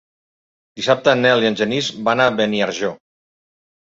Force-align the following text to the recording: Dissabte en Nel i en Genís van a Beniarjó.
Dissabte 0.79 1.13
en 1.17 1.19
Nel 1.25 1.43
i 1.45 1.49
en 1.49 1.57
Genís 1.59 1.91
van 2.09 2.25
a 2.25 2.29
Beniarjó. 2.39 2.89